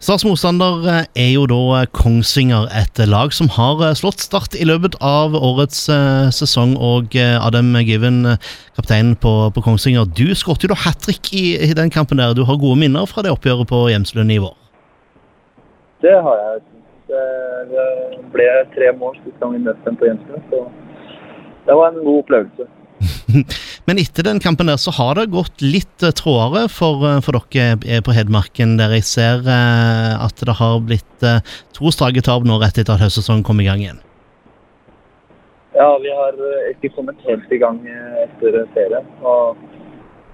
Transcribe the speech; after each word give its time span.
Starts 0.00 0.24
motstander 0.24 0.86
eh, 0.88 1.02
er 1.20 1.26
jo 1.34 1.42
da 1.44 1.56
eh, 1.76 1.88
Kongsvinger, 1.92 2.70
et 2.72 2.96
lag 3.04 3.34
som 3.36 3.50
har 3.52 3.82
eh, 3.84 3.92
slått 3.98 4.22
Start 4.24 4.54
i 4.56 4.64
løpet 4.64 4.94
av 5.04 5.36
årets 5.36 5.82
sesong. 6.32 6.72
Og 6.80 7.12
Adam 7.20 7.68
Given, 7.84 8.22
kapteinen 8.78 9.12
på, 9.20 9.34
på, 9.52 9.64
Kongsvinger, 9.66 10.08
du 10.08 10.32
skåret 10.32 10.64
jo 10.64 10.70
da 10.72 10.78
hat 10.86 11.04
trick 11.04 11.28
i, 11.36 11.52
i, 11.68 11.76
den 11.76 11.92
kampen 11.92 12.16
der. 12.16 12.32
Du 12.32 12.46
har 12.48 12.56
gode 12.56 12.80
minner 12.80 13.04
fra 13.10 13.26
det 13.26 13.34
oppgjøret 13.34 13.68
på 13.68 13.82
Hjemslund 13.92 14.32
i 14.32 14.40
vår? 14.40 14.56
Det 16.00 16.16
har 16.16 16.44
jeg. 16.46 16.64
Det 17.10 17.86
ble 18.32 18.50
tre 18.72 18.92
mål 18.96 19.20
sist 19.20 19.36
gang 19.42 19.52
vi 19.52 19.64
møtte 19.66 19.84
dem 19.84 20.00
på 20.00 20.08
Hjemslund, 20.08 20.48
så 20.48 20.64
det 21.68 21.76
var 21.76 21.92
en 21.92 22.04
god 22.06 22.22
opplevelse. 22.22 22.72
Men 23.88 24.00
etter 24.02 24.26
den 24.26 24.40
kampen 24.42 24.70
der 24.70 24.78
så 24.80 24.92
har 24.96 25.18
det 25.18 25.30
gått 25.34 25.62
litt 25.64 26.04
uh, 26.04 26.12
trådere 26.16 26.68
for, 26.72 27.02
uh, 27.04 27.18
for 27.24 27.38
dere 27.54 28.00
på 28.06 28.14
Hedmarken, 28.16 28.76
der 28.80 28.94
jeg 28.98 29.06
ser 29.08 29.48
at 29.50 30.44
det 30.46 30.56
har 30.58 30.78
blitt 30.84 31.24
to 31.76 31.90
strake 31.94 32.22
tap 32.24 32.44
nå 32.46 32.58
rett 32.60 32.78
etter 32.78 32.96
at 32.96 33.04
høstsesongen 33.04 33.44
kom 33.46 33.60
i 33.62 33.66
gang 33.66 33.82
igjen. 33.82 34.00
Ja, 35.76 35.88
vi 36.02 36.12
har 36.12 36.36
ikke 36.70 36.90
kommet 36.96 37.20
helt 37.26 37.52
i 37.52 37.60
gang 37.60 37.78
etter 38.24 38.62
ferien. 38.74 39.06
og 39.22 39.58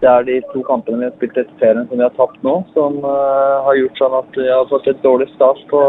det 0.00 0.10
er 0.10 0.26
de 0.28 0.36
to 0.52 0.62
kampene 0.66 1.00
vi 1.00 1.08
har 1.08 1.16
spilt 1.16 1.38
etter 1.40 1.60
ferien 1.60 1.88
som 1.88 1.98
vi 2.00 2.04
har 2.04 2.14
tapt 2.18 2.42
nå, 2.44 2.58
som 2.74 2.98
har 3.04 3.78
gjort 3.78 4.00
sånn 4.00 4.16
at 4.20 4.38
vi 4.38 4.48
har 4.50 4.68
fått 4.72 4.88
et 4.90 5.02
dårlig 5.04 5.28
start 5.34 5.60
på 5.72 5.82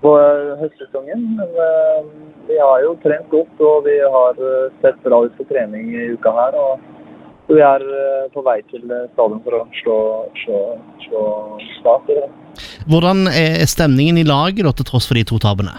på 0.00 0.12
høstsesongen. 0.60 1.24
Men 1.38 1.50
vi 2.50 2.58
har 2.58 2.82
jo 2.84 2.94
trent 3.02 3.28
godt 3.32 3.60
og 3.66 3.84
vi 3.86 3.96
har 4.14 4.40
uh, 4.40 4.72
sett 4.82 4.98
bra 5.04 5.22
ut 5.26 5.36
på 5.38 5.46
trening 5.50 5.92
i 5.94 6.08
uka 6.14 6.32
her. 6.36 6.56
og 6.58 6.88
vi 7.50 7.62
er 7.66 7.82
uh, 7.82 8.26
på 8.34 8.42
vei 8.46 8.60
til 8.70 8.84
stadion 8.86 9.40
for 9.46 9.58
å 9.58 9.62
slå, 9.80 10.00
slå, 10.44 10.60
slå 11.06 11.22
Start. 11.80 12.10
Hvordan 12.90 13.24
er 13.30 13.64
stemningen 13.70 14.20
i 14.20 14.26
laget 14.26 14.68
til 14.76 14.86
tross 14.90 15.08
for 15.08 15.18
de 15.18 15.24
to 15.26 15.40
tapene? 15.42 15.78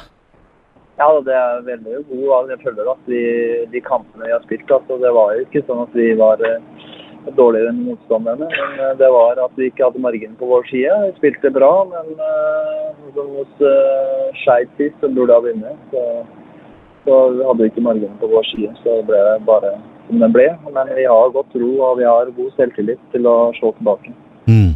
Ja, 1.00 1.10
det 1.26 1.34
er 1.34 1.64
veldig 1.66 2.04
god. 2.10 2.50
Jeg 2.52 2.62
føler 2.62 2.90
at 2.92 3.08
vi, 3.10 3.22
de 3.74 3.82
kampene 3.86 4.28
vi 4.28 4.34
har 4.34 4.44
spilt, 4.46 4.70
altså, 4.70 4.98
det 5.02 5.14
var 5.16 5.36
jo 5.36 5.46
ikke 5.48 5.64
sånn 5.66 5.86
at 5.86 5.96
vi 5.98 6.12
var 6.20 6.44
dårligere 7.38 7.72
enn 7.72 7.84
motstanderne. 7.86 8.50
Men 8.50 8.80
eh, 8.80 8.94
det 9.00 9.10
var 9.14 9.42
at 9.44 9.58
vi 9.60 9.70
ikke 9.70 9.88
hadde 9.88 10.04
margin 10.04 10.38
på 10.40 10.50
vår 10.50 10.68
side. 10.72 10.98
Vi 11.06 11.18
spilte 11.20 11.54
bra, 11.54 11.72
men 11.92 12.14
uh, 12.18 13.18
hos 13.18 13.66
uh, 13.66 14.30
Skeid 14.42 14.72
sist 14.80 14.98
så 15.02 15.12
burde 15.12 15.36
ha 15.36 15.44
vunnet. 15.46 15.96
Så, 17.06 17.18
hadde 17.48 17.64
vi 17.64 17.72
ikke 17.72 17.84
marginen 17.86 18.20
på 18.22 18.30
vår 18.30 18.46
side. 18.52 18.76
Så 18.84 19.00
ble 19.08 19.18
det 19.26 19.40
bare 19.48 19.74
som 20.08 20.22
det 20.22 20.30
ble. 20.36 20.48
Men 20.68 20.94
vi 20.94 21.08
har 21.10 21.34
godt 21.34 21.58
ro 21.58 21.72
og 21.88 21.98
vi 22.00 22.06
har 22.06 22.30
god 22.38 22.54
selvtillit 22.60 23.02
til 23.16 23.28
å 23.30 23.36
se 23.58 23.74
tilbake. 23.80 24.14
Mm. 24.46 24.72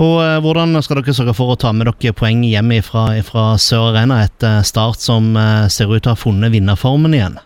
Og 0.00 0.16
uh, 0.22 0.38
Hvordan 0.40 0.78
skal 0.84 1.00
dere 1.00 1.16
sørge 1.16 1.36
for 1.36 1.52
å 1.52 1.58
ta 1.60 1.74
med 1.76 1.90
dere 1.90 2.14
poeng 2.16 2.46
hjem 2.46 2.72
fra, 2.86 3.10
fra 3.26 3.52
Sør 3.60 3.90
Arena 3.90 4.22
etter 4.24 4.62
Start 4.64 5.02
som 5.02 5.34
ser 5.68 5.90
ut 5.90 6.00
til 6.00 6.12
å 6.12 6.16
ha 6.16 6.22
funnet 6.22 6.54
vinnerformen 6.54 7.18
igjen? 7.18 7.40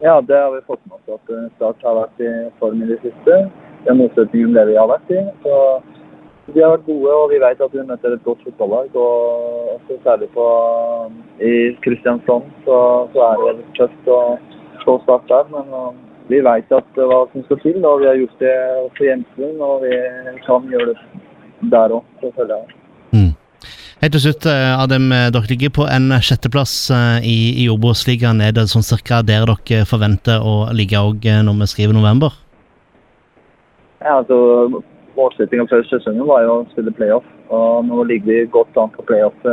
Ja, 0.00 0.20
det 0.20 0.36
har 0.36 0.50
vi 0.54 0.60
fått 0.66 0.86
med 0.86 0.94
oss. 0.94 1.20
At 1.20 1.30
eh, 1.30 1.46
Start 1.56 1.82
har 1.82 1.96
vært 1.98 2.20
i 2.22 2.32
form 2.60 2.82
i 2.82 2.90
det 2.90 3.00
siste. 3.02 3.38
Det 3.82 3.90
er 3.90 3.98
motsetningen 3.98 4.54
det 4.54 4.66
vi 4.70 4.76
har 4.78 4.90
vært 4.90 5.10
i. 5.10 5.22
Så 5.42 5.54
de 6.54 6.62
har 6.62 6.72
vært 6.72 6.86
gode, 6.88 7.12
og 7.12 7.30
vi 7.32 7.38
vet 7.42 7.60
at 7.60 7.74
vi 7.74 7.84
møter 7.84 8.14
et 8.14 8.24
godt 8.24 8.44
fotballag. 8.46 8.94
og 8.96 9.96
Særlig 10.04 10.28
på, 10.32 10.46
i 11.44 11.54
Kristiansand 11.84 12.48
så, 12.64 12.78
så, 13.12 13.24
er 13.30 13.58
det 13.58 13.66
tøft 13.78 14.10
å 14.12 14.20
slå 14.84 14.98
Start 15.04 15.28
der. 15.28 15.48
Men 15.52 15.68
uh, 15.74 15.92
vi 16.30 16.40
vet 16.44 16.72
at, 16.72 16.90
uh, 16.96 17.06
hva 17.10 17.22
som 17.32 17.44
skal 17.46 17.60
til, 17.64 17.78
og 17.84 18.02
vi 18.02 18.08
har 18.08 18.20
gjort 18.20 18.44
det 18.44 18.56
for 18.96 19.08
Hjemslund. 19.08 19.62
Og 19.68 19.84
vi 19.84 19.94
kan 20.46 20.72
gjøre 20.72 20.94
det 20.94 21.72
der 21.74 21.96
òg, 21.98 22.04
selvfølgelig. 22.22 22.76
Mm. 23.12 23.32
Helt 23.98 24.14
til 24.14 24.22
slutt, 24.22 24.46
eh, 24.46 24.74
Adem, 24.78 25.08
eh, 25.12 25.30
dere 25.34 25.48
ligger 25.50 25.72
på 25.74 25.84
en 25.90 26.12
sjetteplass 26.22 26.74
eh, 26.94 27.24
i, 27.26 27.38
i 27.64 27.68
Obos-ligaen. 27.72 28.40
Er 28.40 28.52
det 28.54 28.68
sånn 28.70 28.86
cirka 28.86 29.24
der 29.26 29.48
dere 29.48 29.88
forventer 29.90 30.38
å 30.38 30.68
ligge 30.70 31.00
òg 31.02 31.26
når 31.42 31.64
vi 31.64 31.66
skriver 31.72 31.98
november? 31.98 32.36
Ja, 33.98 34.20
altså 34.20 34.38
Målsettingen 35.18 35.68
før 35.70 35.84
sesongen 35.90 36.28
var 36.28 36.46
jo 36.46 36.54
å 36.60 36.66
spille 36.72 36.94
playoff. 36.94 37.26
Og 37.50 37.84
nå 37.88 38.04
ligger 38.06 38.30
vi 38.30 38.52
godt 38.54 38.78
an 38.78 38.92
på 38.94 39.04
playoff 39.08 39.46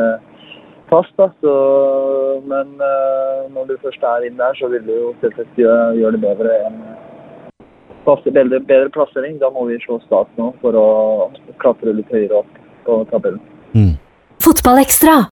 fast. 0.91 1.13
da, 1.17 1.31
så, 1.41 1.55
Men 2.45 2.75
når 2.77 3.71
du 3.71 3.75
først 3.81 4.03
er 4.05 4.27
inn 4.27 4.37
der, 4.37 4.53
så 4.59 4.69
vil 4.69 4.85
du 4.85 4.93
jo 4.93 5.15
selvsagt 5.23 5.57
gjøre, 5.57 5.95
gjør 5.97 6.17
det 6.17 6.21
bedre 6.27 6.59
enn 6.67 6.79
bedre, 8.05 8.59
bedre 8.59 8.89
plassering. 8.89 9.39
Da 9.39 9.49
må 9.49 9.65
vi 9.65 9.79
slå 9.81 9.99
Start 10.05 10.29
nå 10.37 10.53
for 10.61 10.77
å 10.77 10.87
klatre 11.61 11.93
litt 11.93 12.11
høyere 12.13 12.43
opp 12.43 12.59
på 12.85 12.99
tabellen. 13.11 13.41
Mm. 13.73 13.95
Fotballekstra 14.43 15.17